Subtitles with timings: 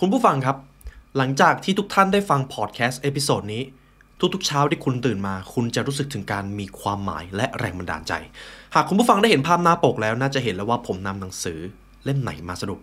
[0.00, 0.56] คุณผู้ฟังครับ
[1.16, 3.62] หลังจากที่ทุกท่านได้ฟังพอดแคสต์ episode นี้
[4.34, 8.12] ทุกๆเช้าที่คุณตื่นมา คุณจะรู้สึกถึงการมีความหมายและแรงบันดาลใจ
[8.74, 11.58] หากคุณผู้ฟังได้เห็นภาพหน้าปกแล้วน่าจะเห็นแล้วว่าผมนำหนังสือ
[12.04, 12.78] เล่มไหนมาสรุป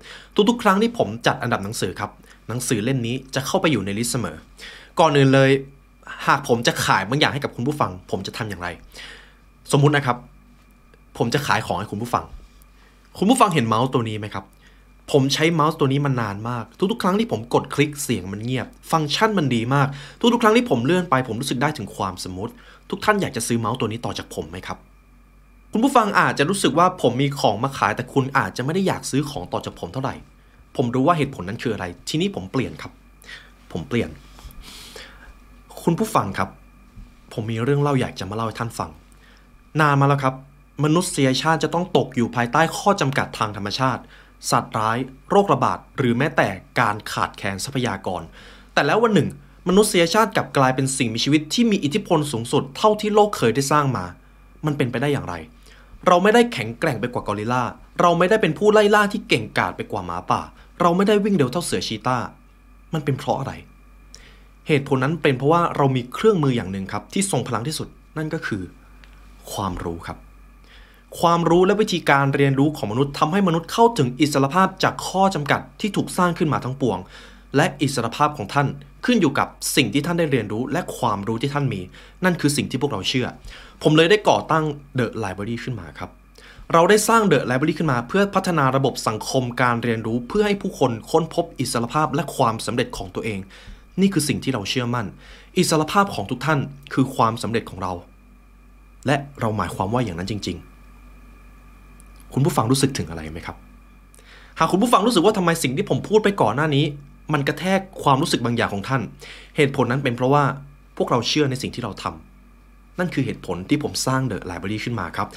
[0.49, 2.11] ทุกๆ ครั้งที่ผมจัดอันดับหนังสือครับ
[2.47, 4.35] หนังสือเล่มนี้จะเข้าไปอยู่ในลิสต์เสมอ
[4.99, 5.49] ก่อนอื่นเลย
[6.27, 8.67] หากผมจะขายบางอย่างให้กับคุณผู้ฟัง ผมจะทำอย่างไร
[9.71, 10.17] สมมุตินะครับ
[11.17, 12.23] ผมจะขายของให้คุณผู้ฟัง
[13.17, 14.45] คุณผู้ฟังเห็นเมาส์ตัวนี้ไหมครับ
[15.11, 19.87] ผมใช้เมาส์ตัวนี้มานานมาก ทุกๆ ครั้งที่ผมกดคลิกเสียงมันเงียบ ฟังก์ชันมันดีมาก
[20.33, 22.49] ทุกๆ ครั้งที่ผมเลื่อนไปผมรู้สึกได้ถึงความ smooth
[22.89, 24.77] ทุกท่านอยากจะซื้อเมาส์ตัวนี้ต่อจากผมไหมครับ
[25.71, 30.15] คุณผู้ฟังอาจจะรู้สึกว่าผมมีของมาขายแต่คุณอาจจะไม่ได้อยากซื้อของต่อจากผมเท่าไหร่
[30.75, 32.91] ผมรู้ว่าเหตุผลนั้นคืออะไร ทีนี้ผมเปลี่ยนครับ
[33.71, 34.09] ผมเปลี่ยน
[35.83, 36.49] คุณผู้ฟังครับ
[37.33, 38.89] ผมมีเรื่องเล่าอยากจะมาเล่าให้ท่านฟัง
[39.81, 40.33] นานมาแล้วครับ
[40.83, 44.01] มนุษยชาติจะต้องตกอยู่ภายใต้ข้อจำกัดทางธรรมชาติ
[44.51, 44.97] สัตว์ร้าย
[45.29, 46.47] โรคระบาด หรือแม้แต่
[46.79, 48.21] การขาดแคลนทรัพยากร
[48.73, 49.29] แต่แล้ววันหนึ่ง
[49.67, 54.05] มนุษยชาติกลับกลายเป็นสิ่งมีชีวิตที่มีอิทธิพลสูงสุดเท่าที่โลกเคยได้สร้างมา
[54.65, 55.35] มันเป็นไปได้อย่างไร
[56.07, 57.63] เราไม่ได้แข็งแกร่งไปกว่ากอริลลา
[58.01, 60.41] เราไม่ได้เป็นผู้ไล่ล่าที่เก่งกาจไปกว่าหมาป่า
[60.81, 62.17] เราไม่ได้วิ่งเร็วเท่าเสือชีตา
[62.93, 63.53] มันเป็นเพราะอะไร
[64.67, 68.61] เหตุผลนั้นเป็นเพราะว่าเรามีเครื่องมืออย่างหนึ่งครับที่ทรงพลังที่สุดนั่นก็คือ
[69.51, 70.17] ความรู้ครับ
[71.19, 76.99] ความรู้และวิธีการเรียนรู้ของมนุษย์ทำให้มนุษย์เข้าถึงอิสรภาพจากข้อจำกัดที่ถูกสร้างขึ้นมาทั้งปวง
[77.55, 78.67] และอิสรภาพของท่าน
[79.05, 81.81] ขึ้นอยู่กับสิ่งที่ท่านได้เรียนรู้และความรู้ที่ท่านมี
[82.23, 83.27] นั่นคือสิ่งที่พวกเราเชื่อ
[83.83, 84.65] ผมเลยได้ก่อตั้ง
[84.99, 86.09] The Library ขึ้นมาครับ
[86.73, 93.39] เราได้สร้าง The Library ขึ้นมา เพื่อพัฒนาระบบสังคมการเรียนรู้ เพื่อให้ผู้คนค้นพบอิสรภาพและความสำเร็จของตัวเอง
[94.01, 95.05] นี่คือสิ่งที่เราเชื่อมั่น
[95.57, 96.59] อิสรภาพของทุกท่าน
[96.93, 97.93] คือความสำเร็จของเรา
[99.07, 100.72] และเราหมายความว่าอย่างนั้นจริง ๆ
[102.33, 103.57] คุณผู้ฟังรู้สึกถึงอะไรไหมครับ
[104.59, 106.85] หากคุณผู้ฟังรู้สึกว่าทำไมสิ่งที่ผมพูดไปก่อนหน้านี้
[107.33, 109.01] มันกระแทกความรู้สึกบางอย่างของท่าน
[109.55, 110.43] เหตุผลนั้นเป็นเพราะว่า
[110.97, 115.27] พวกเราเชื่อในสิ่งที่เราทำนั่นคือเหตุผลที่ผมสร้าง The Library ขึ้นมาครับ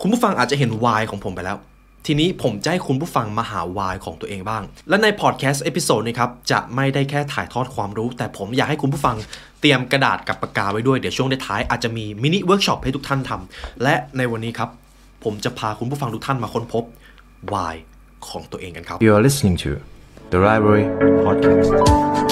[0.00, 1.58] คุณผู้ฟังอาจจะเห็น why ของผมไปแล้ว
[2.06, 9.16] ทีนี้ผมจะให้คุณผู้ฟังมาหา why ของตัวเองบ้าง และในพอดแคสต์ episode นี้ครับจะไม่ได้แค่ถ่ายทอดความรู้ แต่ผมอยากให้คุณผู้ฟัง
[9.60, 14.70] เตรียมกระดาษกับปากกาไว้ด้วยเดี๋ยวช่วงท้ายอาจจะมี mini workshop ให้ทุกท่านทำและในวันนี้ครับ
[15.24, 16.84] ผมจะพาคุณผู้ฟังทุกท่านมาค้นพบ
[17.52, 17.74] why
[18.28, 19.70] ของตัวเองกันครับ You are listening to
[20.32, 20.86] the Library
[21.24, 22.31] Podcast.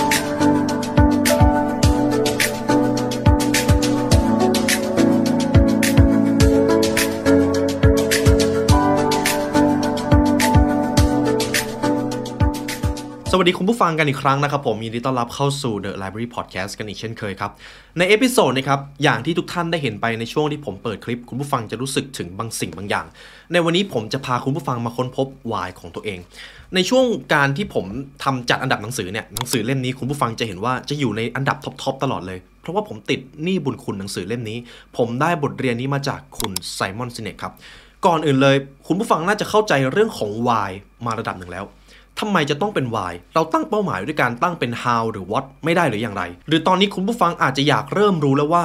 [13.43, 17.51] สวัสดีคุณผู้ฟังกันอีกครั้งนะครับผมยินดีต้อนรับเข้าสู่ The Library Podcast กันอีกเช่นเคยครับ
[17.99, 23.07] ใน episode นี้ครับ อย่างที่ทุกท่านได้เห็นไปในช่วงที่ผมเปิดคลิป คุณผู้ฟังจะรู้สึกถึงบางสิ่งบางอย่าง
[23.53, 26.19] ในวันนี้ผมจะพาคุณผู้ฟังมาค้นพบ why ของตัวเอง
[26.75, 27.87] ในช่วงการที่ผม
[28.25, 34.59] ทำจัดอันดับหนังสือเนี่ยหนังสือเล่มนี้คุณผู้ฟังจะเห็นว่าจะอยู่ในอันดับ top ๆตลอดเลยเพราะว่าผมติดหนี้บุญคุณหนังสือเล่มนี้
[34.97, 37.53] ผมได้บทเรียนนี้มาจากคุณไซมอนซิเน็กครับ
[38.07, 40.71] ก่อนอื่นเลย คุณผู้ฟังน่าจะเข้าใจเรื่องของ why
[41.07, 41.65] มาระดับหนึ่งแล้ว
[42.19, 48.65] ทำไมจะต้องเป็น why เราตั้งเป้าหมายด้วยการตั้งเป็น how หรือ what ไม่ได้หรืออย่างไร หรือตอนนี้คุณผู้ฟังอาจจะอยากเริ่มรู้แล้วว่า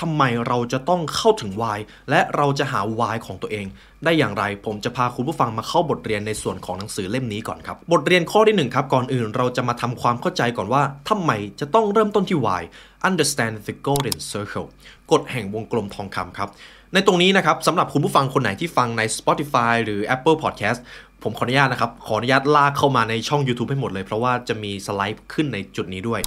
[0.00, 1.78] ทำไมเราจะต้องเข้าถึง why
[2.10, 3.66] และเราจะหา why ของตัวเอง
[4.04, 12.62] ได้อย่างไร ผมจะพาคุณผู้ฟังมาเข้าบทเรียนในส่วนของหนังสือเล่มนี้ก่อนครับ บทเรียนข้อที่หนึ่งครับ ก่อนอื่นเราจะมาทำความเข้าใจก่อนว่าทำไมจะต้องเริ่มต้นที่ why
[13.08, 14.68] understand the golden circle
[15.12, 16.48] กฎแห่งวงกลมทองคำครับ
[16.92, 20.80] ในตรงนี้นะครับสำหรับคุณผู้ฟังคนไหนที่ฟังใน Spotify หรือ Apple Podcast
[21.24, 26.20] ผมขออนุญาตนะครับ ขออนุญาตลากเข้ามาในช่อง YouTube ให้หมดเลย เพราะว่าจะมีสไลด์ขึ้นในจุดนี้ด้วย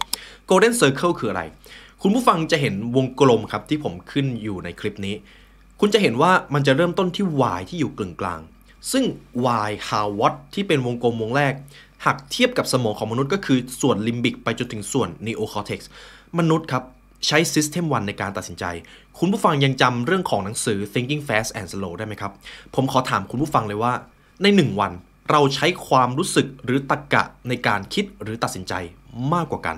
[0.49, 1.43] Golden Circle คืออะไร
[2.01, 5.15] คุณผู้ฟังจะเห็นวงกลมครับที่ผมขึ้นอยู่ในคลิปนี้
[5.79, 7.25] คุณจะเห็นว่ามันจะเริ่มต้นที่
[7.57, 8.39] y ที่อยู่กลางกลาง
[8.91, 9.03] ซึ่ง
[9.67, 11.53] y how what ที่เป็นวงกลมวงแรก
[12.05, 15.79] หากเทียบกับสมองของมนุษย์ก็คือส่วนลิมบิกไปจนถึงส่วน neocortex
[16.39, 16.83] มนุษย์ครับ
[17.27, 18.65] ใช้ System 1ในการตัดสินใจ
[19.19, 22.31] คุณผู้ฟังยังจำเรื่องของหนังสือ Thinking Fast and Slow ได้ไหมครับ
[22.75, 23.93] ผมขอถามคุณผู้ฟังเลยว่า
[24.43, 24.91] ใน1วัน
[25.31, 28.73] เราใช้ความรู้สึกหรือตรกะในการคิดหรือตัดสินใจ
[29.33, 29.77] มากกว่ากัน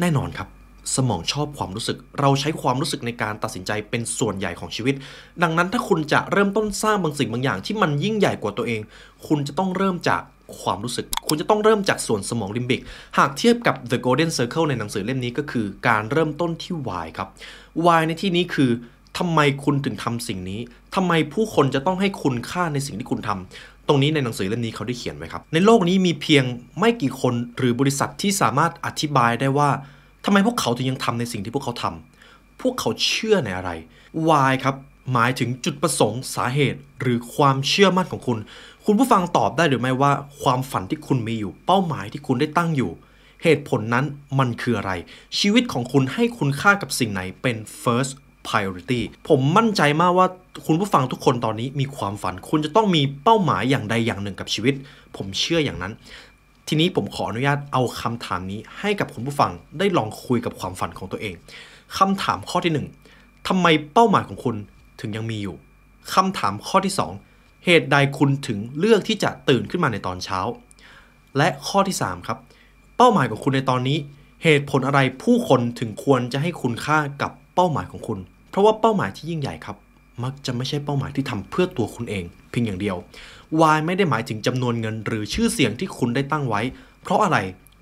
[0.00, 0.48] แน่นอนครับ
[0.96, 4.94] สมองชอบความรู้สึก เราใช้ความรู้สึกในการตัดสินใจเป็นส่วนใหญ่ของชีวิต
[5.42, 8.80] ดังนั้นถ้าคุณจะเริ่มต้นสร้างบางสิ่งบางอย่างที่มันยิ่งใหญ่กว่าตัวเอง
[9.26, 10.22] คุณจะต้องเริ่มจาก
[10.60, 12.80] ความรู้สึก คุณจะต้องเริ่มจากส่วนสมองลิมบิก
[13.18, 17.28] หากเทียบกับ The Golden Circle ในหนังสือเล่มนี้ก็คือ การเริ่มต้นที่ why ครับ
[17.84, 18.70] why ในที่นี้คือ
[19.18, 20.60] ทำไมคุณถึงทำสิ่งนี้
[20.94, 26.44] ทำไมผู้คนจะต้องให้คุณค่าในสิ่งที่คุณทำตรงนี้ในหนังสือเล่มนี้เขาได้เขียนไว้ครับ ในโลกนี้มีเพียง
[26.78, 29.70] ไม่กี่คนหรือบริษัทที่สามารถอธิบายได้ว่า
[30.24, 33.70] ทำไมพวกเขาถึงยังทำในสิ่งที่พวกเขาทำพวกเขาเชื่อในอะไร
[34.28, 34.76] why ครับ
[35.12, 38.38] หมายถึงจุดประสงค์สาเหตุ หรือความเชื่อมั่นของคุณ
[38.84, 40.12] คุณผู้ฟังตอบได้หรือไม่ว่า
[40.42, 42.90] ความฝันที่คุณมีอยู่ เป้าหมายที่คุณได้ตั้งอยู่
[43.42, 44.04] เหตุผลนั้น
[44.38, 44.92] มันคืออะไร
[45.38, 48.12] ชีวิตของคุณให้คุณค่ากับสิ่งไหนเป็น first
[48.48, 50.26] priority ผมมั่นใจมากว่า
[50.66, 54.74] คุณผู้ฟังทุกคนตอนนี้มีความฝัน คุณจะต้องมีเป้าหมายอย่างใดอย่างหนึ่งกับชีวิต
[55.16, 55.92] ผมเชื่ออย่างนั้น
[56.68, 61.34] ทีนี้ผมขออนุญาตเอาคำถามนี้ให้กับคุณผู้ฟังได้ลองคุยกับความฝันของตัวเอง
[61.98, 62.86] คำถามข้อที่หนึ่ง
[63.48, 64.56] ทำไมเป้าหมายของคุณ
[65.00, 65.56] ถึงยังมีอยู่
[66.14, 66.94] คำถามข้อที่
[67.30, 70.40] 2 เหตุใดคุณถึงเลือกที่จะตื่นขึ้นมาในตอนเช้า
[71.36, 72.38] และข้อที่ 3 ครับ
[72.96, 73.98] เป้าหมายของคุณในตอนนี้
[74.42, 78.18] เหตุผลอะไรผู้คนถึงควรจะให้คุณค่ากับเป้าหมายของคุณ
[78.50, 79.76] เพราะว่าเป้าหมายที่ยิ่งใหญ่ครับ
[80.24, 82.96] มักจะไม่ใช่เป้าหมายที่ทำเพื่อตัวคุณเอง เพียงอย่างเดียว
[83.76, 86.60] Y ไม่ได้หมายถึงจำนวนเงินหรือชื่อเสียงที่คุณได้ตั้งไว้
[87.02, 87.38] เพราะอะไร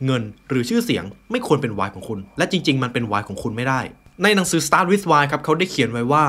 [0.07, 3.81] เงินหรือชื่อเสียงไม่ควรเป็น Y ของคุณ และจริง ๆ มันเป็น Y ของคุณไม่ได้
[4.23, 6.25] ในหนังสือ Start with Why ครับเขาได้เขียนไว้ว่า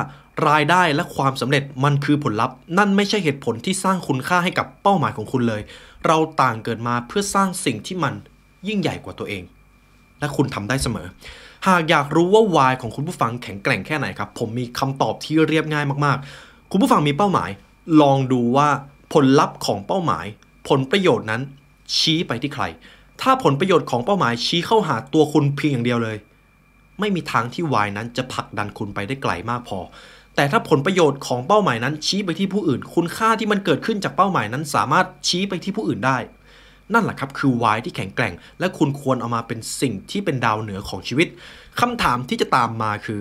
[0.50, 5.62] รายได้และความสำเร็จมันคือผลลัพธ์ นั่นไม่ใช่เหตุผลที่สร้างคุณค่าให้กับเป้าหมายของคุณเลย
[6.06, 8.14] เราต่างเกิดมาเพื่อสร้างสิ่งที่มัน
[8.68, 9.44] ยิ่งใหญ่กว่าตัวเอง
[10.20, 11.08] และคุณทำได้เสมอ
[11.68, 17.50] หากอยากรู้ว่า why ของคุณผู้ฟังแข็งแกร่งแค่ไหนครับ ผมมีคำตอบที่เรียบง่ายมากๆ คุณผู้ฟังมีเป้าหมาย
[18.02, 18.70] ลองดูว่า
[19.14, 20.26] ผลลัพธ์ของเป้าหมาย
[20.70, 21.42] ผลประโยชน์นั้น
[21.98, 22.64] ชี้ไปที่ใคร
[23.22, 26.18] ถ้าผลประโยชน์ของเป้าหมายชี้เข้าหาตัวคุณเพียงอย่างเดียวเลย
[27.00, 29.80] ไม่มีทางที่ Y นั้นจะผลักดันคุณไปได้ไกลมากพอ
[30.36, 36.18] แต่ถ้าผลประโยชน์ของเป้าหมายนั้นชี้ไปที่ผู้อื่น คุณค่าที่มันเกิดขึ้นจากเป้าหมายนั้น สามารถชี้ไปที่ผู้อื่นได้
[36.94, 41.28] นั่นแหละครับคือ Y ที่แข็งแกร่ง และคุณควรเอามาเป็นสิ่งที่เป็นดาวเหนือของชีวิต
[41.80, 43.20] คำถามที่จะตามมาคือ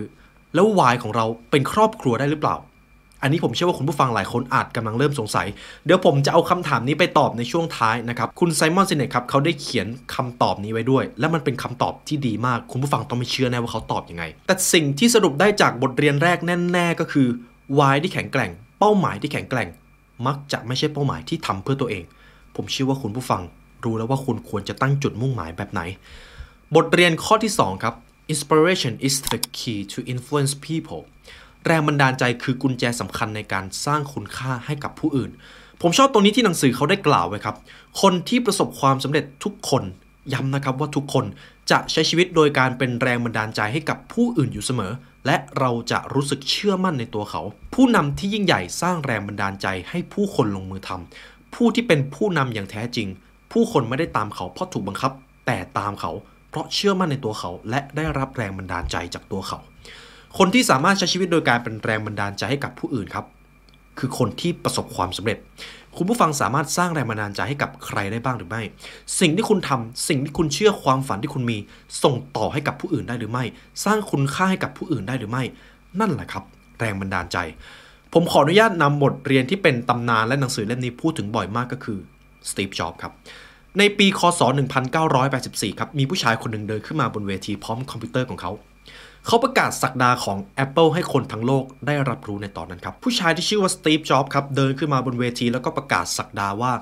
[0.55, 2.57] แล้ว Y ของเราเป็นครอบครัวได้หรือเปล่า
[3.21, 5.47] อันนี้ผมเชื่อว่าคุณผู้ฟังหลายคนอาจกำลังเริ่มสงสัย
[5.85, 16.37] เดี๋ยวผมจะเอาคำถามนี้ไปตอบในช่วงท้ายนะครับคุณไซมอนซินเนตครับเขาได้เขียนคำตอบนี้ไว้ด้วย และมันเป็นคำตอบที่ดีมากคุณผู้ฟังต้องไม่เชื่อแน่ว่าเขาตอบยังไง แต่สิ่งที่สรุปได้จากบทเรียนแรก
[16.73, 17.27] แน่ๆก็คือ
[17.77, 19.69] why ที่แข็งแกร่ง เป้าหมายที่แข็งแกร่ง
[20.27, 22.03] มักจะไม่ใช่เป้าหมายที่ทำเพื่อตัวเอง
[22.57, 23.41] ผมเชื่อว่าคุณผู้ฟัง
[23.83, 25.81] รู้แล้วว่าคุณควรจะตั้งจุดมุ่งหมายแบบไหน
[26.75, 27.95] บทเรียนข้อที่ 2 ครับ
[28.33, 31.01] inspiration is the key to influence people
[31.65, 35.31] แรงบันดาลใจคือกุญแจสำคัญในการสร้างคุณค่าให้กับผู้อื่น
[35.81, 37.55] ผมชอบตรงนี้ที่หนังสือเขาได้กล่าวไว้ครับ
[38.01, 39.83] คนที่ประสบความสำเร็จทุกคน
[40.33, 41.25] ย้ำนะครับว่าทุกคน
[41.71, 44.91] จะใช้ชีวิตโดยการเป็นแรงบันดาลใจให้กับผู้อื่นอยู่เสมอ
[45.25, 47.41] และเราจะรู้สึกเชื่อมั่นในตัวเขา
[47.73, 53.07] ผู้นำที่ยิ่งใหญ่สร้างแรงบันดาลใจให้ผู้คนลงมือทำ ผู้ที่เป็นผู้นำอย่างแท้จริง
[53.51, 55.11] ผู้คนไม่ได้ตามเขาเพราะถูกบังคับ
[55.45, 56.11] แต่ตามเขา
[56.49, 59.57] เพราะเชื่อมั่นในตัวเขา และได้รับแรงบันดาลใจจากตัวเขา
[60.37, 63.25] คนที่สามารถใช้ชีวิตโดยการเป็นแรงบันดาลใจให้กับผู้อื่นครับ
[63.99, 65.37] คือคนที่ประสบความสำเร็จ
[65.97, 68.61] คุณผู้ฟังสามารถสร้างแรงบันดาลใจให้กับใครได้บ้างหรือไม่
[69.19, 71.57] สิ่งที่คุณทำสิ่งที่คุณเชื่อความฝันที่คุณมี
[72.03, 73.43] ส่งต่อให้กับผู้อื่นได้หรือไม่
[73.85, 75.43] สร้างคุณค่าให้กับผู้อื่นได้หรือไม่
[75.99, 76.43] นั่นแหละครับ
[76.79, 77.37] แรงบันดาลใจ
[78.13, 81.99] ผมขออนุญาตนำบทเรียนที่เป็นตำนานและหนังสือเล่มนี้พูดถึงบ่อยมากก็คือ
[82.49, 83.13] สตีฟจ็อบส์ครับ
[83.79, 84.41] ในปีคศ
[85.09, 88.51] 1984 ครับ มีผู้ชายคนหนึ่งเดินขึ้นมาบนเวทีพร้อมคอมพิวเตอร์ของเขา
[89.25, 96.73] เขาประกาศศักดาของ Apple ให้คนทั้งโลกได้รับรู้ในตอนนั้นครับ ผู้ชายที่ชื่อว่าสตีฟจ็อบส์ครับ เดินขึ้นมาบนเวทีแล้วก็ประกาศศักดาว่า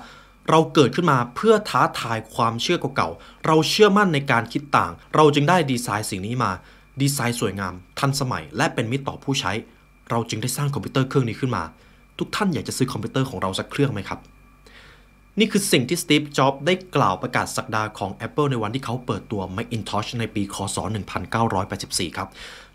[0.50, 6.52] เราเกิดขึ้นมาเพื่อท้าทายความเชื่อเก่าๆ เราเชื่อมั่นในการคิดต่าง เราจึงได้ดีไซน์สิ่งนี้มา
[7.02, 9.52] ดีไซน์สวยงาม ทันสมัย และเป็นมิตรต่อผู้ใช้
[10.10, 11.62] เราจึงได้สร้างคอมพิวเตอร์เครื่องนี้ขึ้นมา
[12.18, 14.20] ทุกท่านอยากจะซื้อคอมพิวเตอร์ของเราสักเครื่องไหมครับ
[15.38, 20.76] นี่คือสิ่งที่สตีฟ จ็อบส์ได้กล่าวประกาศศักดาของ Apple ในวันที่เขาเปิดตัว Macintosh ในปี คศ
[21.46, 22.28] 1984 ครับ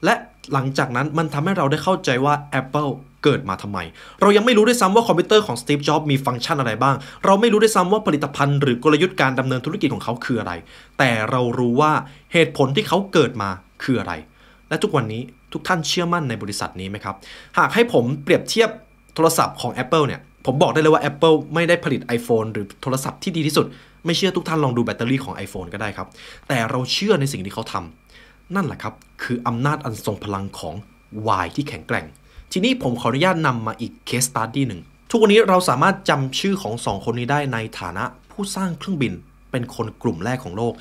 [0.03, 0.13] และ
[0.53, 2.91] หลังจากนั้นมันทำให้เราได้เข้าใจว่า Apple
[3.23, 3.79] เกิดมาทำไม
[4.21, 10.53] เรายังไม่รู้ด้วยซ้ำว่าคอมพิวเตอร์ของสตีฟ จ็อบส์มีฟังก์ชันอะไรบ้าง เราไม่รู้ด้วยซ้ำว่าผลิตภัณฑ์หรือกลยุทธ์การดำเนินธุรกิจของเขาคืออะไร
[10.97, 11.93] แต่เรารู้ว่า
[12.33, 13.49] เหตุผลที่เขาเกิดมา
[13.83, 14.13] คืออะไร
[14.69, 15.21] และทุกวันนี้
[15.53, 17.15] ทุกท่านเชื่อมั่นในบริษัทนี้ไหมครับ
[17.57, 18.69] หากให้ผมเปรียบเทียบ
[19.15, 23.65] โทรศัพท์ของ Apple เนี่ย ผมบอกได้เลยว่า Apple ไม่ได้ผลิต iPhone หรือโทรศัพท์ที่ดีที่สุด
[24.05, 26.07] ไม่เชื่อทุกท่านลองดูแบตเตอรี่ของ iPhone ก็ได้ครับ
[26.47, 28.93] แต่เราเชื่อในสิ่งที่เขาทำนั่นแหละครับ
[29.23, 30.75] คืออำนาจอันทรงพลังของ
[31.43, 32.05] Y ที่แข็งแกร่ง
[32.51, 39.13] ทีนี้ผมขออนุญาตนำมาอีกเคสตัดดี้หนึ่งทุกวันนี้เราสามารถจำชื่อของสองคนนี้ได้ในฐานะผู้สร้างเครื่องบิน
[39.51, 40.73] เป็นคนกลุ่มแรกของโลก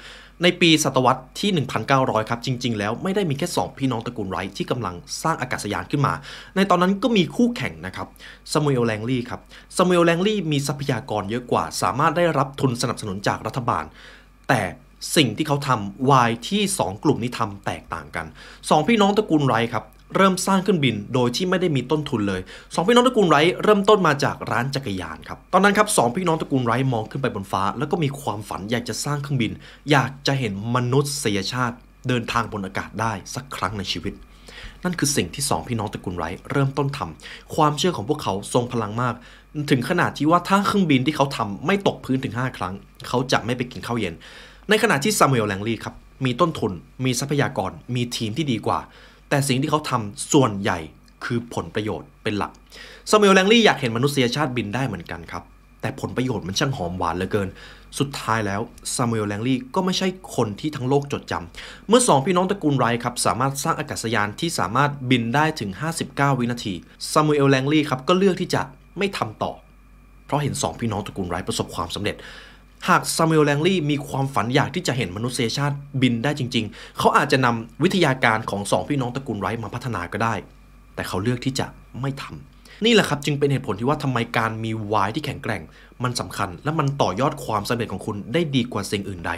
[0.42, 1.50] ในปีศตวรรษที่
[1.90, 6.14] 1,900 ครับจริง ๆ แล้วไม่ได้มีแค่ 2 พี่น้องตระกูลไรท์ที่กำลังสร้างอากาศยานขึ้นมา
[6.56, 8.08] ในตอนนั้นก็มีคู่แข่งนะครับ
[8.52, 9.40] ซามูเอลแลงลีย์ครับ
[9.76, 13.84] ซามูเอลแลงลีย์มีทรัพยากรเยอะกว่า สามารถได้รับทุนสนับสนุนจากรัฐบาล
[14.48, 14.62] แต่
[15.16, 18.26] สิ่งที่เขาทำ why ที่ 2 กลุ่มนี้ทำแตกต่างกัน
[18.58, 19.84] 2 พี่น้องตระกูลไรท์ครับ
[20.16, 22.40] เริ่มสร้างเครื่องบินโดยที่ไม่ได้มีต้นทุนเลย
[22.74, 29.52] สองพี่น้องตระกูลไรท์เริ่มต้นมาจากร้านจักรยานครับตอนนั้นครับสองพี่น้องตระกูลไรท์มองขึ้นไปบนฟ้า แล้วก็มีความฝันอยากจะสร้างเครื่องบิน
[29.90, 31.76] อยากจะเห็นมนุษยชาติ
[32.08, 34.14] เดินทางบนอากาศได้สักครั้งในชีวิต
[34.84, 39.14] นั่นคือสิ่งที่สองพี่น้องตระกูลไรท์เริ่มต้นทำความเชื่อของพวกเขาทรงพลังมาก
[39.70, 42.74] ถึงขนาดที่ว่าถ้าเครื่องบินที่เขาทำไม่ตกพื้นถึง 5 ครั้ง
[43.08, 44.14] เขาจะไม่ไปกินข้าวเย็น
[44.68, 46.72] ในขณะที่ซามูเอลแลงลีครับมีต้นทุน
[47.04, 48.78] มีทรัพยากร มีทีมที่ดีกว่า
[49.30, 50.78] แต่สิ่งที่เขาทำส่วนใหญ่
[51.24, 52.52] คือผลประโยชน์เป็นหลัก
[53.10, 55.42] ซามูเอลแลงลี่อยากเห็นมนุษยชาติบินได้เหมือนกันครับ
[55.80, 57.48] แต่ผลประโยชน์มันช่างหอมหวานเหลือเกิน
[57.98, 58.60] สุดท้ายแล้ว
[58.94, 65.70] ซามูเอลแลงลีย์ก็ไม่ใช่คนที่ทั้งโลกจดจำเมื่อสองพี่น้องตระกูลไรท์ครับสามารถสร้างอากาศยานที่สามารถบินได้ถึง
[66.06, 66.74] 59 วินาที
[67.12, 68.62] ซามูเอลแลงลีย์ครับก็เลือกที่จะ
[68.98, 69.52] ไม่ทำต่อ
[70.26, 72.16] เพราะเห็นสองพี่น้องตระกูลไรท์ประสบความสำเร็จ
[72.88, 80.34] หากซามูเอลแลงลีย์มีความฝันอยากที่จะเห็นมนุษยชาติบินได้จริง ๆ เขาอาจจะนำวิทยาการของสองพี่น้องตระกูลไรท์มาพัฒนาก็ได้
[80.94, 81.66] แต่เขาเลือกที่จะ
[82.00, 85.62] ไม่ทำนี่แหละครับจึงเป็นเหตุผลที่ว่าทำไมการมีวายที่แข็งแกร่ง
[86.02, 89.32] มันสำคัญ และมันต่อยอดความสำเร็จของคุณได้ดีกว่าสิ่งอื่นใด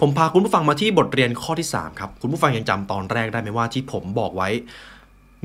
[0.00, 4.48] ผมพาคุณผู้ฟังมาที่บทเรียนข้อที่ 3 ครับ คุณผู้ฟังยังจำตอนแรกได้ไหมว่าที่ผมบอกไว้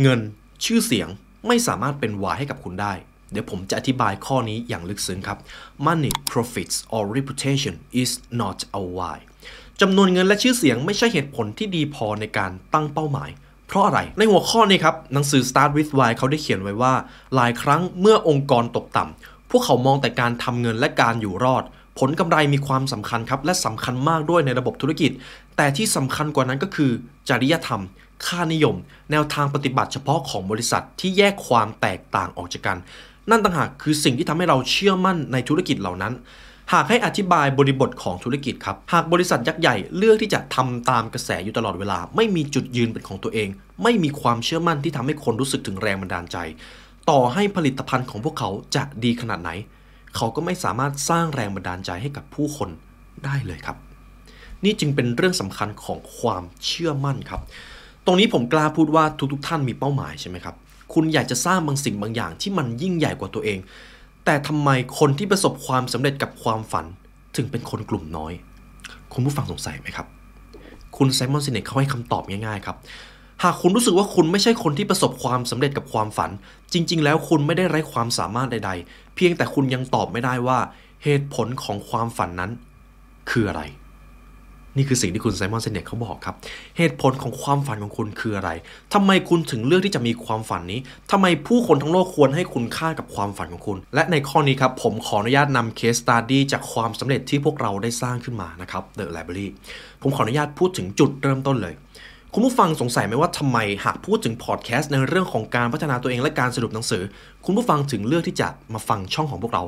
[0.02, 0.20] เงิน
[0.66, 1.08] ชื่อเสียง
[1.48, 2.94] ไม่สามารถเป็นวายให้กับคุณได้
[3.32, 5.38] เดี๋ยวผมจะอธิบายข้อนี้อย่างลึกซึ้งครับ
[5.86, 9.18] money profits or reputation is not a why
[9.82, 13.30] จำนวนเงินและชื่อเสียงไม่ใช่เหตุผลที่ดีพอในการตั้งเป้าหมาย
[13.68, 16.94] เพราะอะไร ในหัวข้อนี้ครับ หนังสือ Start with Why เขาได้เขียนไว้ว่า
[17.36, 21.64] หลายครั้งเมื่อองค์กรตกต่ำพวกเขามองแต่การทำเงินและการอยู่รอด
[22.00, 25.12] ผลกำไรมีความสำคัญครับ และสำคัญมากด้วยในระบบธุรกิจ
[25.58, 26.92] แต่ที่สำคัญกว่านั้นก็คือ
[27.30, 27.82] จริยธรรม
[28.26, 28.76] ค่านิยม
[29.12, 32.78] แนวทางปฏิบัติเฉพาะของบริษัทที่แยกความแตกต่างออกจากกัน
[33.30, 36.14] นั่นต่างหากคือสิ่งที่ทำให้เราเชื่อมั่นในธุรกิจเหล่านั้น
[36.74, 43.50] หากให้อธิบายบริบทของธุรกิจครับ หากบริษัทยักษ์ใหญ่เลือกที่จะทำตามกระแสอยู่ตลอดเวลา ไม่มีจุดยืนเป็นของตัวเอง
[43.84, 46.38] ไม่มีความเชื่อมั่นที่ทำให้คนรู้สึกถึงแรงบันดาลใจ
[47.10, 49.52] ต่อให้ผลิตภัณฑ์ของพวกเขาจะดีขนาดไหน
[50.16, 52.70] เขาก็ไม่สามารถสร้างแรงบันดาลใจให้กับผู้คน
[53.26, 53.78] ได้เลยครับ
[54.64, 57.42] นี่จึงเป็นเรื่องสำคัญของความเชื่อมั่นครับ
[58.06, 60.56] ตรงนี้ผมกล้าพูดว่าทุกๆทท่านมีเป้าหมายใช่ไหมครับ
[60.94, 63.60] คุณอยากจะสร้างบางสิ่งบางอย่างที่มันยิ่งใหญ่กว่าตัวเอง
[64.26, 64.70] แต่ทำไม
[65.00, 66.86] คนที่ประสบความสำเร็จกับความฝัน
[67.36, 68.34] ถึงเป็นคนกลุ่มน้อย
[69.14, 70.08] คุณผู้ฟังสงสัยไหมครับ
[70.98, 72.78] คุณไซมอนซิเน็กเขาให้คำตอบง่ายๆครับ
[73.44, 76.30] หากคุณรู้สึกว่าคุณไม่ใช่คนที่ประสบความสำเร็จกับความฝัน
[76.74, 80.60] จริง ๆ แล้วคุณไม่ได้ไร้ความสามารถใด ๆ เพียงแต่คุณยังตอบไม่ได้ว่า
[81.04, 82.52] เหตุผลของความฝันนั้น
[83.30, 83.62] คืออะไร
[84.78, 86.36] นี่คือสิ่งที่คุณไซมอน ซิเน็กเขาบอกครับ
[86.78, 88.50] เหตุผลของความฝันของคุณคืออะไร
[88.94, 90.80] ทำไมคุณถึงเลือกที่จะมีความฝันนี้
[91.12, 99.48] ทำไมผู้คนทั้งโลกควรให้คุณค่ากับความฝันของคุณ และในข้อนี้ครับ ผมขออนุญาตนำ case study จากความสำเร็จที่พวกเราได้สร้างขึ้นมานะครับ The Library
[100.02, 101.74] ผมขออนุญาตพูดถึงจุดเริ่มต้นเลย
[102.34, 107.04] คุณผู้ฟังสงสัยไหมว่าทำไมหากพูดถึงพอดแคสต์ในเรื่องของการพัฒนาตัวเองและการสรุปหนังสือ
[107.46, 109.64] คุณผู้ฟังถึงเลือกที่จะมาฟังช่องของพวกเรา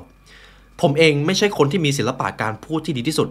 [0.81, 3.27] ผมเองไม่ใช่คนที่มีศิลปะการพูดที่ดีที่สุด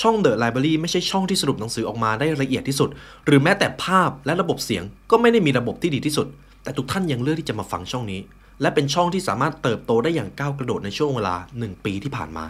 [0.00, 2.88] ช่อง The Library ไม่ใช่ช่องที่สรุปหนังสือออกมาได้ละเอียดที่สุด
[3.26, 6.26] หรือแม้แต่ภาพและระบบเสียงก็ไม่ได้มีระบบที่ดีที่สุด
[6.62, 8.20] แต่ทุกท่านยังเลือกที่จะมาฟังช่องนี้
[8.60, 12.44] และเป็นช่องที่สามารถเติบโตได้อย่างก้าวกระโดดในช่วงเวลา 1 ปีที่ผ่านมา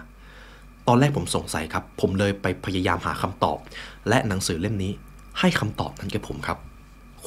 [0.88, 3.58] ตอนแรกผมสงสัยครับ ผมเลยไปพยายามหาคำตอบ
[4.08, 4.92] และหนังสือเล่มนี้
[5.38, 6.58] ให้คำตอบนั้นแก่ผมครับ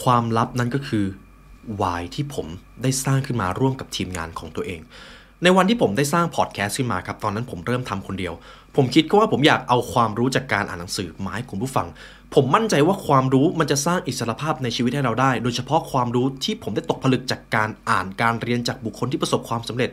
[0.02, 1.06] ความลับนั้นก็คือ
[1.82, 2.48] why ที่ผม
[2.84, 4.82] ได้สร้างขึ้นมาร่วมกับทีมงานของตัวเอง
[5.44, 8.34] ในวันที่ผมได้สร้างพอดแคสต์ขึ้นมาครับตอนนั้นผมเริ่มทำคนเดียว
[8.76, 11.88] ผมคิดก็ว่าผมอยากเอาความรู้จากการอ่านหนังสือมาให้คุณผู้ฟัง
[12.36, 19.90] ผมมั่นใจว่าความรู้มันจะสร้างอิสรภาพในชีวิตให้เราได้ โดยเฉพาะความรู้ที่ผมได้ตกผลึกจากการอ่านการเรียนจากบุคคลที่ประสบความสำเร็จ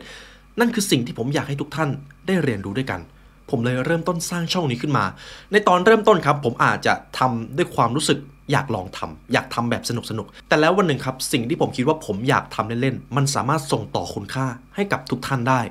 [0.59, 1.89] นั่นคือสิ่งที่ผมอยากให้ทุกท่าน
[2.27, 3.01] ได้เรียนรู้ด้วยกัน
[3.49, 5.05] ผมเลยเริ่มต้นสร้างช่องนี้ขึ้นมา
[5.51, 8.19] ในตอนเริ่มต้นครับ ผมอาจจะทำด้วยความรู้สึก
[8.51, 15.61] อยากลองทำอยากทำแบบสนุกสนุกๆแต่แล้ววันหนึ่งครับสิ่งที่ผมคิดว่าผมอยากทำเล่นๆมันสามารถส่งต่อคุณค่าให้กับทุกท่านได้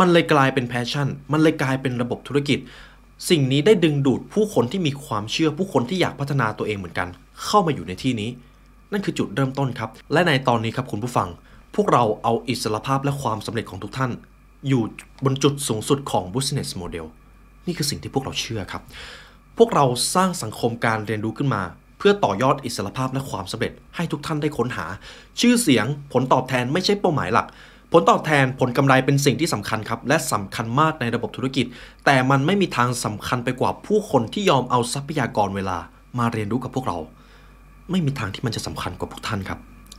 [0.00, 2.58] มันเลยกลายเป็นแพชชั่น มันเลยกลายเป็นระบบธุรกิจ
[3.30, 7.08] สิ่งนี้ได้ดึงดูดผู้คนที่มีความเชื่อผู้คนที่อยากพัฒนาตัวเองเหมือนกัน
[7.44, 8.30] เข้ามาอยู่ในที่นี้
[8.92, 11.28] นั่นคือจุดเริ่มต้นครับ และในตอนนี้ครับคุณผู้ฟัง
[11.74, 14.12] พวกเราเอาอิสรภาพและความสำเร็จของทุกท่าน
[14.68, 14.82] อยู่
[15.24, 17.06] บนจุดสูงสุดของ business model
[17.66, 18.82] นี่คือสิ่งที่พวกเราเชื่อครับ
[19.58, 19.84] พวกเรา
[20.14, 21.62] สร้างสังคมการเรียนรู้ขึ้นมา
[21.98, 24.86] เพื่อต่อยอดอิสรภาพและความสำเร็จให้ทุกท่านได้ค้นหา
[25.40, 27.46] ชื่อเสียงผลตอบแทนไม่ใช่เป้าหมายหลัก
[27.92, 31.66] ผลตอบแทนผลกำไรเป็นสิ่งที่สำคัญครับ และสำคัญมากในระบบธุรกิจ
[32.04, 35.78] แต่มันไม่มีทางสำคัญไปกว่าผู้คนที่ยอมเอาทรัพยากรเวลา
[36.18, 36.98] มาเรียนรู้กับพวกเรา
[37.90, 39.58] ไม่มีทางที่มันจะสำคัญกว่าพวกท่านครับ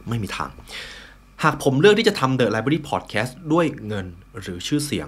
[0.09, 0.49] ไม่มีทาง
[1.43, 4.05] หากผมเลือกที่จะทำ The Library Podcast ด้วยเงิน
[4.39, 5.07] หรือชื่อเสียง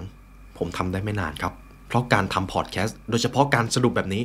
[0.58, 1.52] ผมทำได้ไม่นานครับ
[1.88, 4.22] เพราะการทำพอดแคสต์โดยเฉพาะการสรุปแบบนี้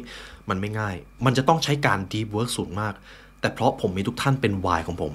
[0.50, 2.94] มันไม่ง่าย มันจะต้องใช้การ deep work สูงมาก
[3.40, 5.14] แต่เพราะผมมีทุกท่านเป็นวายของผม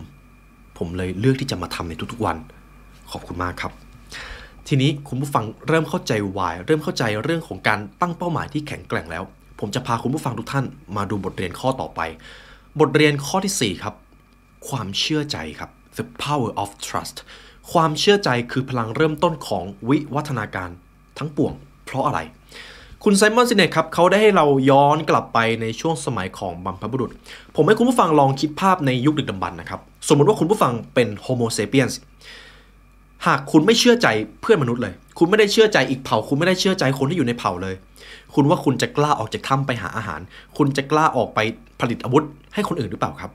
[0.78, 2.36] ผมเลยเลือกที่จะมาทำในทุกๆวัน
[3.10, 3.72] ขอบคุณมากครับ
[4.68, 9.24] ทีนี้คุณผู้ฟังเริ่มเข้าใจวายเริ่มเข้าใจเรื่องของการตั้งเป้าหมายที่แข็งแกร่งแล้ว
[9.60, 10.64] ผมจะพาคุณผู้ฟังทุกท่าน
[10.96, 12.00] มาดูบทเรียนข้อต่อไป
[12.80, 13.94] บทเรียนข้อที่ 4 ครับ
[14.68, 17.16] ความเชื่อใจครับ the power of trust
[17.72, 20.70] ความเชื่อใจคือพลังเริ่มต้นของวิวัฒนาการ
[21.18, 21.52] ทั้งปวง
[21.84, 22.18] เพราะอะไร
[23.04, 27.10] คุณไซมอนซิเน็กครับเขาได้ให้เราย้อนกลับไปในช่วงสมัยของบรรพบุรุษ
[27.56, 32.00] ผมให้คุณผู้ฟังลองคิดภาพในยุคดึกดำบรรพ์นะครับ สมมติว่าคุณผู้ฟังเป็น Homo sapiens
[33.26, 34.08] หากคุณไม่เชื่อใจ
[34.40, 37.74] เพื่อนมนุษย์เลย คุณไม่ได้เชื่อใจอีกเผ่า คุณไม่ได้เชื่อใจคนที่อยู่ในเผ่าเลย
[38.34, 40.20] คุณว่าคุณจะกล้าออกจากถ้ำไปหาอาหาร
[40.56, 41.38] คุณจะกล้าออกไป
[41.80, 43.30] ผลิตอาวุธ ให้คนอื่นหรือเปล่าครับ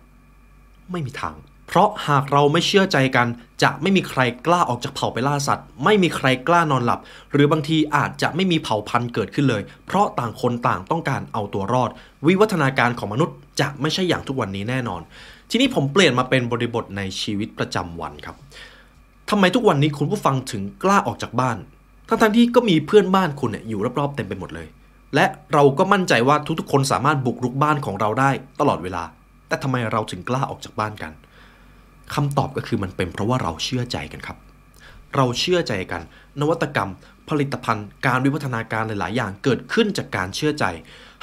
[0.91, 1.35] ไม่มีทาง
[1.67, 3.27] เพราะหากเราไม่เชื่อใจกัน
[3.63, 6.99] จะไม่มีใครกล้าออกจากเผ่าไปล่าสัตว์ ไม่มีใครกล้านอนหลับ
[7.31, 11.89] หรือบางทีอาจจะไม่มีเผ่าพันธุ์เกิดขึ้นเลย เพราะต่างคนต่างต้องการเอาตัวรอด
[12.27, 15.01] วิวัฒนาการของมนุษย์จะไม่ใช่อย่างทุกวันนี้แน่นอน
[15.49, 18.35] ทีนี้ผมเปลี่ยนมาเป็นบริบทในชีวิตประจำวันครับ
[19.33, 21.57] ทำไมทุกวันนี้คุณผู้ฟังถึงกล้าออกจากบ้าน
[22.07, 24.67] ทั้งๆที่ก็มีเพื่อนบ้านคุณเนี่ยอยู่รอบๆเต็มไปหมดเลย
[25.15, 29.03] และเราก็มั่นใจว่าทุกๆ คนสามารถบุกรุกบ้านของเราได้ตลอดเวลา
[29.47, 31.11] แต่ทำไมเราถึงกล้าออกจากบ้านกัน
[32.13, 34.37] คำตอบก็คือมันเป็นเพราะว่าเราเชื่อใจกันครับ
[35.15, 36.01] เราเชื่อใจกัน
[36.39, 36.89] นวัตกรรม
[37.29, 40.65] ผลิตภัณฑ์ การวิวัฒนาการหลาย ๆ อย่างเกิดขึ้นจากการเชื่อใจ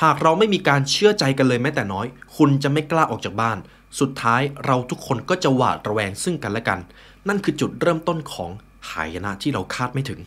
[0.02, 3.58] หากเราไม่มีการเชื่อใจกันเลยแม้แต่น้อย คุณจะไม่กล้าออกจากบ้าน
[4.00, 6.80] สุดท้ายเราทุกคนก็จะหวาดระแวงซึ่งกันและกัน
[7.28, 8.50] นั่นคือจุดเริ่มต้นของ
[8.90, 10.20] หายนะที่เราคาดไม่ถึง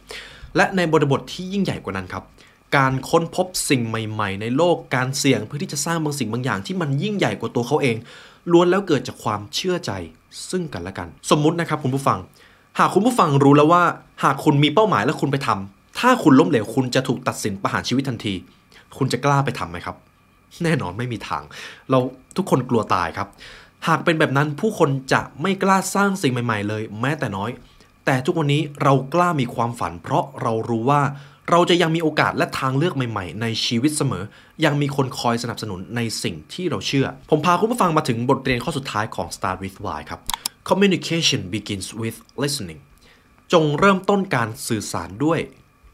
[0.55, 2.23] และในบริบทที่ยิ่งใหญ่กว่านั้นครับ
[2.77, 7.97] การค้นพบสิ่งใหม่ ๆ ในโลกการเสี่ยงเพื่อที่จะสร้างบางสิ่งบางอย่างที่มันยิ่งใหญ่กว่าตัวเขาเอง
[8.51, 9.91] ล้วนแล้วเกิดจากความเชื่อใจ
[10.49, 12.19] ซึ่งกันและกัน สมมุตินะครับคุณผู้ฟัง
[12.79, 13.83] หากคุณผู้ฟังรู้แล้วว่า
[14.23, 18.33] หากคุณมีเป้าหมายและคุณไปทำถ้าคุณล้มเหลวคุณจะถูกตัดสินประหารชีวิตทันที
[18.97, 19.95] คุณจะกล้าไปทำไหมครับ
[20.63, 21.43] แน่นอนไม่มีทาง
[21.89, 21.99] เรา
[22.37, 23.27] ทุกคนกลัวตายครับ
[23.87, 27.49] หากเป็นแบบนั้นผู้คนจะไม่กล้าสร้างสิ่งใหม่ ๆ เลย แม้แต่น้อย
[28.05, 31.01] แต่ทุกวันนี้เรากล้ามีความฝัน เพราะเรารู้ว่า
[31.49, 34.23] เราจะยังมีโอกาสและทางเลือกใหม่ ๆ ในชีวิตเสมอ
[34.65, 40.19] ยังมีคนคอยสนับสนุนในสิ่งที่เราเชื่อ ผมพาคุณผู้ฟังมาถึงบทเรียนข้อสุดท้ายของ Start with Why ครับ
[40.69, 42.79] Communication begins with listening
[43.53, 45.39] จงเริ่มต้นการสื่อสารด้วย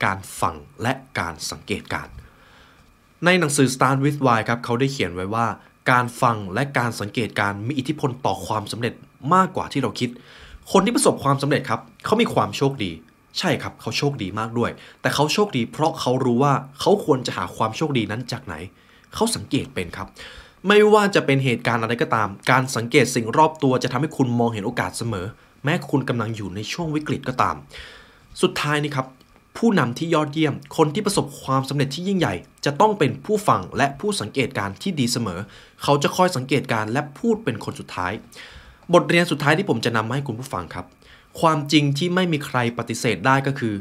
[0.05, 2.07] การฟังและการสังเกตการ
[3.25, 5.47] ในหนังสือ Start with Why ครับเขาได้เขียนไว้ว่า
[5.89, 8.93] การฟังและการสังเกตการมีอิทธิพลต่อความสำเร็จ
[9.33, 10.09] มากกว่าที่เราคิด
[10.71, 12.91] คนที่ประสบความสำเร็จครับเขามีความโชคดี
[13.39, 14.71] ใช่ครับเขาโชคดีมากด้วย
[15.01, 18.55] แต่เขาโชคดี เพราะเขารู้ว่าเขาควรจะหาความโชคดีนั้นจากไหน
[19.13, 20.07] เขาสังเกตเป็นครับ
[20.67, 25.25] ไม่ว่าจะเป็นเหตุการณ์อะไรก็ตาม การสังเกตสิ่งรอบตัวจะทำให้คุณมองเห็นโอกาสเสมอ
[25.63, 27.55] แม้คุณกำลังอยู่ในช่วงวิกฤตก็ตาม
[28.41, 29.07] สุดท้ายนี่ครับ
[29.57, 32.33] ผู้นำที่ยอดเยี่ยม คนที่ประสบความสำเร็จที่ยิ่งใหญ่
[32.65, 35.39] จะต้องเป็นผู้ฟังและผู้สังเกตการที่ดีเสมอ
[35.83, 38.11] เขาจะคอยสังเกตการและพูดเป็นคนสุดท้าย
[38.93, 40.85] บทเรียนสุดท้ายที่ผมจะนำมาให้คุณผู้ฟังครับ
[41.39, 43.75] ความจริงที่ไม่มีใครปฏิเสธได้ก็คือ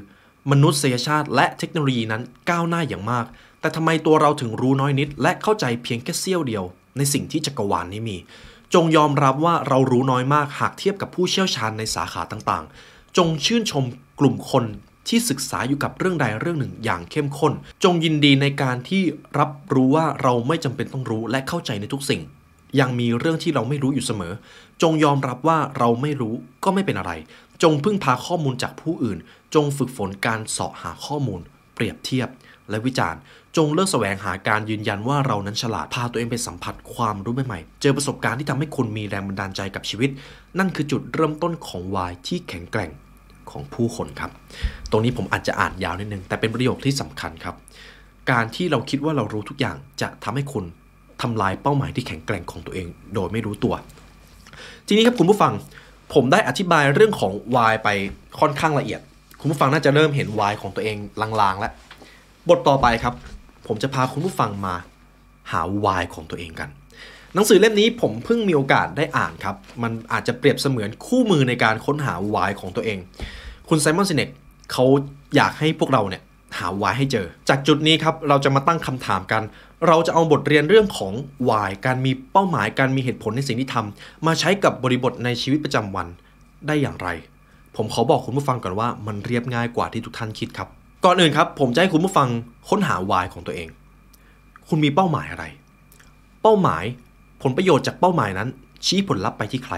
[0.50, 3.26] มนุษยชาติและเทคโนโลยีนั้นก้าวหน้าอย่างมาก
[3.60, 6.64] แต่ทำไมตัวเราถึงรู้น้อยนิด และเข้าใจเพียงแค่เสี้ยวเดียว
[6.96, 8.16] ในสิ่งที่จักรวาลนนี้มี
[8.74, 13.84] จงยอมรับว่าเรารู้น้อยมากหากเทียบกับผู้เชี่ยวชาญในสาขาต่างๆ จงชื่นชม
[14.20, 14.64] กลุ่มคน
[15.08, 17.52] ที่ศึกษาอยู่กับเรื่องใดเรื่องหนึ่งอย่างเข้มข้น
[17.84, 19.02] จงยินดีในการที่
[19.38, 22.22] รับรู้ว่าเราไม่จำเป็นต้องรู้และเข้าใจในทุกสิ่ง
[22.80, 24.32] ยังมีเรื่องที่เราไม่รู้อยู่เสมอ
[24.82, 27.12] จงยอมรับว่าเราไม่รู้ก็ไม่เป็นอะไร
[27.62, 29.18] จงพึ่งพาข้อมูลจากผู้อื่น
[29.54, 31.40] จงฝึกฝนการเสาะหาข้อมูล
[31.74, 32.28] เปรียบเทียบ
[32.70, 33.20] และวิจารณ์
[33.56, 40.10] จงเลิกแสวงหาการยืนยันว่าเรานั้นฉลาดพาตัวเองไปสัมผัสความรู้ใหม่ๆ เจอประสบการณ์ที่ทำให้คุณมีแรงบันดาลใจกับชีวิต
[40.58, 42.90] นั่นคือจุดเริ่มต้นของวายที่แข็งแกร่ง
[43.50, 44.30] ของผู้คนครับ
[44.90, 47.54] ตรงนี้ผมอาจจะอ่านยาวนิดนึง แต่เป็นประโยคที่สำคัญครับ
[48.30, 50.64] การที่เราคิดว่าเรารู้ทุกอย่างจะทำให้คุณ
[51.22, 53.74] ทำลายเป้าหมายที่แข็งแกร่งของตัวเอง โดยไม่รู้ตัว
[54.86, 55.52] ทีนี้ครับคุณผู้ฟัง
[56.14, 57.88] ผมได้อธิบายเรื่องของ why ไป
[58.40, 59.00] ค่อนข้างละเอียด
[59.40, 60.96] คุณผู้ฟังน่าจะเริ่มเห็น why ของตัวเอง
[61.40, 61.72] ลางๆ แล้ว
[62.48, 63.14] บทต่อไปครับ
[63.66, 64.74] ผมจะพาคุณผู้ฟังมา
[65.50, 66.68] หา why ของตัวเองกัน
[67.36, 72.98] หนังสือเล่มนี้ผมเพิ่งมีโอกาสได้อ่านครับ มันอาจจะเปรียบเสมือนคู่มือในการค้นหา why ของตัวเอง
[73.68, 74.28] คุณไซมอนซินเนก
[74.72, 74.84] เขา
[75.36, 76.22] อยากให้พวกเราเนี่ย
[76.58, 79.42] หา why ให้เจอ จากจุดนี้ครับเราจะมาตั้งคำถามกัน
[79.86, 81.12] เราจะเอาบทเรียนเรื่องของ
[81.48, 86.06] why การมีเป้าหมายการมีเหตุผลในสิ่งที่ทำมาใช้กับบริบทในชีวิตประจำวัน
[86.66, 87.08] ได้อย่างไร
[87.76, 90.68] ผมขอบอกคุณผู้ฟังก่อนว่ามันเรียบง่ายกว่าที่ทุกท่านคิดครับ
[91.04, 92.28] ก่อนอื่นครับ ผมจะให้คุณผู้ฟัง
[92.68, 93.68] ค้นหา why ของตัวเอง
[94.68, 95.44] คุณมีเป้าหมายอะไร
[96.42, 96.84] เป้าหมาย
[97.48, 98.48] ลประโยชน์จากเป้าหมายนั้น
[98.86, 99.74] ชี้ผลลัพธ์ไปที่ใคร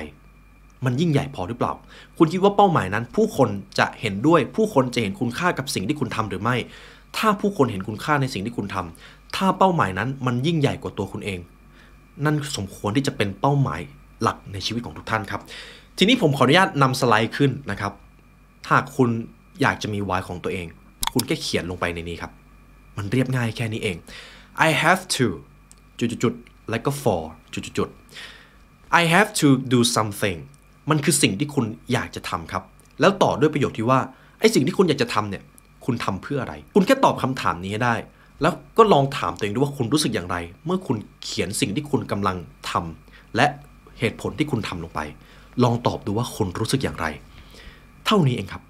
[0.85, 1.73] มันยิ่งใหญ่พอหรือเปล่า
[2.19, 6.57] คุณคิดว่าเป้าหมายนั้น ผู้คนจะเห็นด้วยผู้คนจะเห็นคุณค่ากับสิ่งที่คุณทำหรือไม่
[7.17, 11.39] ถ้าผู้คนเห็นคุณค่าในสิ่งที่คุณทำถ้าเป้าหมายนั้นมันยิ่งใหญ่กว่าตัวคุณเอง
[12.25, 13.81] นั่นสมควรที่จะเป็นเป้าหมาย
[14.23, 15.41] หลักในชีวิตของทุกท่านครับ
[15.99, 17.93] ทีนี้ผมขออนุญาตนำสไลด์ขึ้นนะครับ
[18.71, 19.11] หากคุณ
[19.61, 20.67] อยากจะมีวายของตัวเอง
[21.13, 22.33] คุณแค่เขียนลงไปในนี้ครับ
[22.97, 23.97] มันเรียบง่ายแค่นี้เอง
[24.67, 25.27] I have to
[25.99, 30.39] จุดๆ แล้วก็ for จุดๆๆ I have to do something
[30.91, 32.63] มันคือสิ่งที่คุณอยากจะทำครับ
[33.01, 34.01] แล้วต่อด้วยประโยคที่ว่า
[34.41, 35.43] ไอ้สิ่งที่คุณอยากจะทำเนี่ย
[35.85, 37.95] คุณทำเพื่ออะไร คุณแค่ตอบคำถามนี้ให้ได้
[38.43, 42.37] แล้วก็ลองถามตัวเองดูว่าคุณรู้สึกอย่างไร เมื่อคุณเขียนสิ่งที่คุณกำลัง
[42.71, 43.47] ทำและ
[43.99, 45.01] เหตุผลที่คุณทำลงไป
[45.63, 47.07] ลองตอบดูว่าคุณรู้สึกอย่างไร
[48.07, 48.63] เท่านี้เองครับ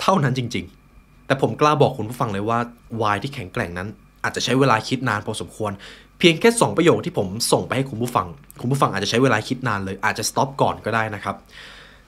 [0.00, 0.64] เท่านั้นจริง
[0.96, 2.58] ๆ แต่ผมกล้าบอกคุณผู้ฟังเลยว่า
[3.02, 3.88] วายที่แข็งแกร่งนั้น
[4.24, 5.72] อาจจะใช้เวลาคิดนานพอสมควร
[6.18, 8.26] เพียงแค่ 2 ประโยคที่ผมส่งไปให้คุณผู้ฟัง
[8.60, 11.36] คุณผู้ฟังอาจจะใช้เวลาคิดนานเลยอาจจะสต็อปก่อนก็ได้นะครับ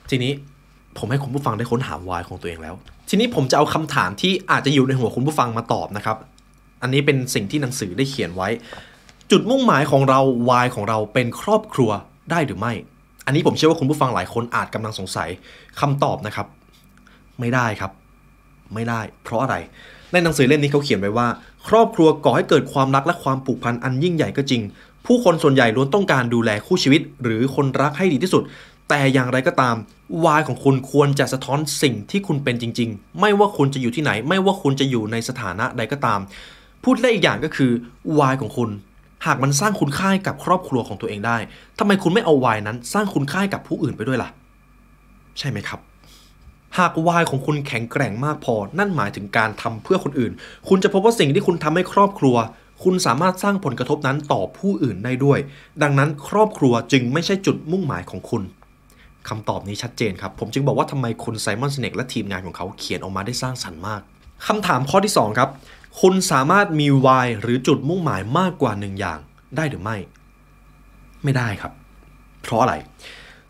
[0.09, 0.31] ทีนี้
[0.97, 2.75] ผมให้คุณผู้ฟังได้ค้นหาวายของตัวเองแล้ว
[3.09, 6.17] ทีนี้ผมจะเอาคำถามที่อาจจะอยู่ในหัวคุณผู้ฟังมาตอบนะครับ
[6.81, 8.49] อันนี้เป็นสิ่งที่หนังสือได้เขียนไว้
[9.31, 11.89] จุดมุ่งหมายของเราวายของเราเป็นครอบครัว
[12.31, 12.73] ได้หรือไม่
[13.25, 15.29] อันนี้ผมเชื่อว่าคุณผู้ฟังหลายคนอาจกำลังสงสัย
[15.79, 16.47] คำตอบนะครับ
[17.39, 17.91] ไม่ได้ครับ
[18.73, 19.55] ไม่ได้ เพราะอะไร
[20.11, 21.27] ในหนังสือเล่มนี้เขาเขียนไว้ว่า
[21.69, 24.61] ครอบครัวก่อให้เกิดความรักและความผูกพันอันยิ่งใหญ่ก็จริง
[25.05, 28.43] ผู้คนส่วนใหญ่ล้วนต้องการดูแลคู่ชีวิต หรือคนรักให้ดีที่สุด
[28.89, 29.75] แต่อย่างไรก็ตาม
[30.25, 36.19] วายของคุณควรจะสะท้อนสิ่งที่คุณเป็นจริง ๆ ไม่ว่าคุณจะอยู่ที่ไหน ไม่ว่าคุณจะอยู่ในสถานะใดก็ตาม
[36.83, 37.71] พูดได้อีกอย่างก็คือ
[38.19, 38.69] วายของคุณ
[39.25, 41.37] หากมันสร้างคุณค่าให้กับครอบครัวของตัวเองได้
[41.79, 44.29] ทำไมคุณไม่เอาวายนั้น สร้างคุณค่าให้กับผู้อื่นไปด้วยล่ะ
[45.39, 45.79] ใช่ไหมครับ
[46.77, 50.31] หากวายของคุณแข็งแกร่งมากพอ นั่นหมายถึงการทำเพื่อคนอื่น
[50.69, 52.35] คุณจะพบว่าสิ่งที่คุณทำให้ครอบครัว
[52.83, 55.39] คุณสามารถสร้างผลกระทบนั้นต่อผู้อื่นได้ด้วย
[55.81, 58.43] ดังนั้นครอบครัวจึงไม่ใช่จุดมุ่งหมายของคุณ
[59.27, 64.01] คำตอบนี้ชัดเจนครับ ผมจึงบอกว่าทำไมคุณไซมอนสเนกและทีมงานของเขาเขียนออกมาได้สร้างสรรค์มาก
[64.47, 65.49] คำถามข้อที่ 2 ครับ
[66.01, 69.19] คุณสามารถมีวายหรือจุดมุ่งหมายมากกว่าหนึ่งอย่าง
[69.55, 69.97] ได้หรือไม่
[71.23, 71.71] ไม่ได้ครับ
[72.41, 72.73] เพราะอะไร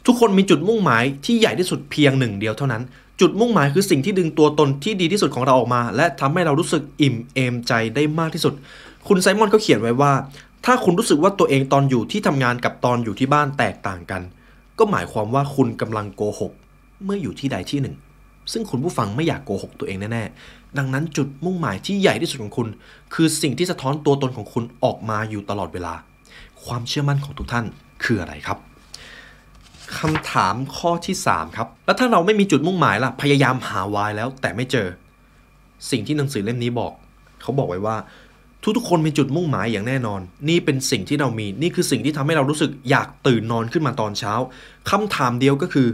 [0.06, 2.84] ทุกคนมีจุดมุ่งหมายที่ใหญ่ที่สุดเพียงหนึ่งเดียวเท่านั้น
[3.22, 8.54] จุดมุ่งหมายคือสิ่งที่ดึงตัวตนที่ดีที่สุดของเราออกมา และทำให้เรารู้สึกอิ่มเอมใจได้มากที่สุด
[9.08, 10.14] คุณไซมอนเขาเขียนไว้ว่า
[10.66, 14.22] ถ้าคุณรู้สึกว่าตัวเองตอนอยู่ที่ทำงานกับตอนอยู่ที่บ้านแตกต่างกัน
[14.80, 16.52] ก็หมายความว่าคุณกำลังโกหก
[17.06, 17.96] เมื่ออยู่ที่ใดที่หนึ่ง
[18.52, 22.68] ซึ่งคุณผู้ฟังไม่อยากโกหกตัวเองแน่ๆดังนั้นจุดมุ่งหมายที่ใหญ่ที่สุดของคุณ
[23.14, 25.94] คือสิ่งที่สะท้อนตัวตนของคุณออกมาอยู่ตลอดเวลา
[26.66, 27.66] ความเชื่อมั่นของทุกท่าน
[28.04, 28.58] คืออะไรครับ
[29.98, 34.88] คำถามข้อที่ 3 ครับ แล้วถ้าเราไม่มีจุดมุ่งหมายล่ะ พยายามหาวายแล้วแต่ไม่เจอ
[35.92, 36.92] สิ่งที่หนังสือเล่มนี้บอก
[37.42, 37.98] เขาบอกไว้ว่า
[38.78, 44.34] ทุกๆคนมีจุดมุ่งหมายอย่างแน่นอน นี่เป็นสิ่งที่เรามี นี่คือสิ่งที่ทำให้เรารู้สึกอยากตื่นนอนขึ้นมาตอนเช้า
[44.90, 45.88] คำถามเดียวก็คือ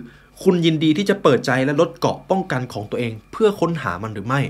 [0.43, 4.41] คุณยินดีที่จะเปิดใจและลดเกราะป้องกันของตัวเอง เพื่อค้นหามันหรือไม่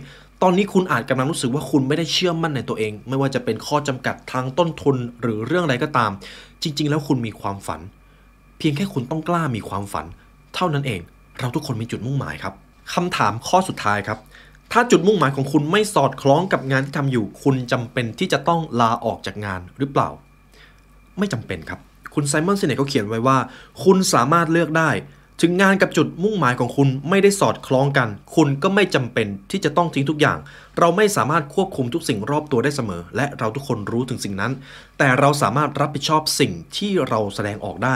[0.41, 6.11] ตอนนี้คุณอาจกำลังรู้สึกว่าคุณไม่ได้เชื่อมั่นในตัวเอง ไม่ว่าจะเป็นข้อจำกัดทางต้นทุนหรือเรื่องอะไรก็ตาม
[6.63, 7.81] จริง ๆ แล้วคุณมีความฝัน
[8.57, 10.05] เพียงแค่คุณต้องกล้ามีความฝัน
[10.55, 11.01] เท่านั้นเอง
[11.39, 12.53] เราทุกคนมีจุดมุ่งหมายครับ
[12.93, 14.19] คำถามข้อสุดท้ายครับ
[14.71, 20.09] ถ้าจุดมุ่งหมายของคุณไม่สอดคล้องกับงานที่ทำอยู่ คุณจำเป็นที่จะต้องลาออกจากงานหรือเปล่า
[21.19, 21.79] ไม่จำเป็นครับ
[22.13, 23.37] คุณไซมอนเซเนตเขาเขียนไว้ว่า
[23.83, 24.89] คุณสามารถเลือกได้
[25.41, 30.37] ถึงงานกับจุดมุ่งหมายของคุณไม่ได้สอดคล้องกัน คุณก็ไม่จำเป็นที่จะต้องทิ้งทุกอย่าง
[30.79, 34.51] เราไม่สามารถควบคุมทุกสิ่งรอบตัวได้เสมอ และเราทุกคนรู้ถึงสิ่งนั้น
[34.97, 37.95] แต่เราสามารถรับผิดชอบสิ่งที่เราแสดงออกได้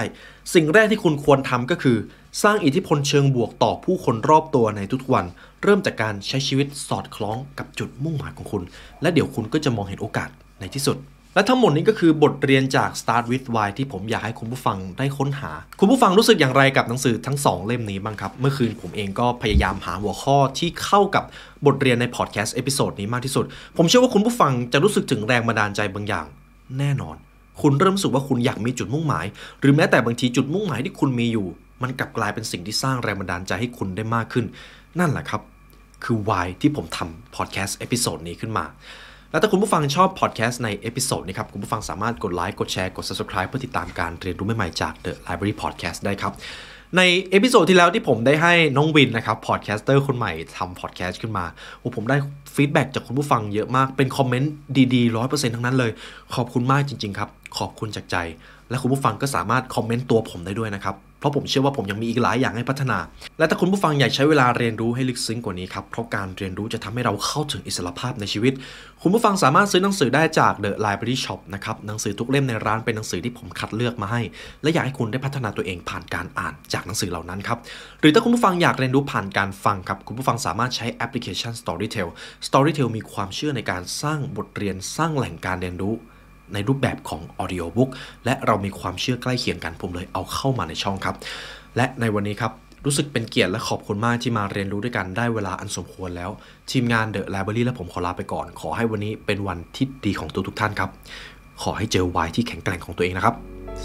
[0.54, 1.97] สิ่งแรกที่คุณควรทำก็คือ
[2.43, 5.26] สร้างอิทธิพลเชิงบวกต่อผู้คนรอบตัวในทุกวัน
[5.63, 8.63] เริ่มจากการใช้ชีวิตสอดคล้องกับจุดมุ่งหมายของคุณ
[9.02, 10.97] และเดี๋ยวคุณก็จะมองเห็นโอกาสในที่สุด
[11.34, 21.24] และทั้งหมดนี้ก็คือบทเรียนจาก Start with Why ที่ผมอยากให้คุณผู้ฟังได้ค้นหา คุณผู้ฟังรู้สึกอย่างไรกับหนังสือทั้ง 2 เล่มนี้บ้างครับ เมื่อคืนผมเองก็พยายามหาหัวข้อที่เข้ากับ
[21.66, 23.46] บทเรียนในพอดแคสต์ episode นี้มากที่สุด
[23.78, 26.26] ผมเชื่อว่าคุณผู้ฟังจะรู้สึกถึงแรงบันดาลใจบางอย่าง
[26.78, 27.18] แน่นอน
[27.62, 29.26] คุณเริ่มรู้สึกว่าคุณอยากมีจุดมุ่งหมาย
[29.60, 31.48] หรือแม้แต่บางทีจุดมุ่งหมายที่คุณมีอยู่
[31.82, 34.46] มันกลับกลายเป็นสิ่งที่สร้างแรงบันดาลใจให้คุณได้มากขึ้น
[35.00, 35.42] นั่นแหละครับ
[36.04, 38.66] คือ why ที่ผมทำพอดแคสต์เอพิโซดนี้ขึ้นมา
[39.32, 46.34] แล้วถ้าคุณผู้ฟังชอบพอดแคสต์ในเอพิโซดนี้ครับคุณผู้ฟังสามารถกดไลค์กดแชร์กด subscribe เพื่อติดตามการเรียนรู้ใหม่ๆจาก The Library Podcast ได้ครับ
[46.98, 51.46] ในเอพิโซดที่แล้วที่ผมได้ให้น้องวินนะครับ podcaster คนใหม่ทำพอดแคสต์ขึ้นมา
[51.96, 52.18] ผมได้
[52.56, 54.52] ฟีดแบ็กจากคุณผู้ฟังเยอะมากเป็นคอมเมนต์
[54.94, 55.92] ดีๆร้อยเปอร์เซ็นต์ทั้งนั้นเลย
[56.36, 58.16] ขอบคุณมากจริง ๆ ครับ ขอบคุณจากใจ
[58.70, 62.98] และคุณผู้ฟังก็สามารถคอมเมนต์ตัวผมได้ด้วยนะครับ เพราะผมเชื่อว่าผมยังมีอีกหลายอย่างให้พัฒนา
[63.38, 68.54] และถ้าคุณผู้ฟังอยากใช้เวลาเรียนรู้ให้ลึกซึ้งกว่านี้ครับ เพราะการเรียนรู้จะทำให้เราเข้าถึงอิสรภาพในชีวิต
[69.02, 74.22] คุณผู้ฟังสามารถซื้อหนังสือได้จาก The Library Shop นะครับ หนังสือทุกเล่มในร้านเป็นหนังสือที่ผมคัดเลือกมาให้
[74.62, 77.58] และอยากให้คุณได้พัฒนาตัวเองผ่านการอ่านจากหนังสือเหล่านั้นครับ
[78.00, 82.08] หรือถ้าคุณผู้ฟังอยากเรียนรู้ผ่านการฟังครับ คุณผู้ฟังสามารถใช้แอปพลิเคชัน Storytel
[82.48, 85.96] Storytel มีความเชื่อในการสร้างบทเรียนสร้างแหล่งการเรียนรู้
[86.54, 87.90] ในรูปแบบของ Audiobook
[88.26, 91.16] และเรามีความเชื่อใกล้เคียงกันผมเลยเอาเข้ามาในช่องครับ
[91.76, 92.52] และในวันนี้ครับ
[92.86, 96.30] รู้สึกเป็นเกียรติและขอบคุณมากที่มาเรียนรู้ด้วยกันได้เวลาอันสมควรแล้ว
[96.72, 100.90] ทีมงาน The Library และผมขอลาไปก่อน ขอให้วันนี้เป็นวันที่ดีของทุกทุกท่านครับ
[101.62, 103.36] ขอให้เจอวายที่แข็งแกร่งของตัวเองนะครับ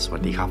[0.03, 0.51] สวัสดีครับ